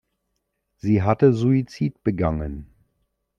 Sie 0.77 1.03
hatte 1.03 1.31
Suizid 1.31 2.03
begangen. 2.03 2.65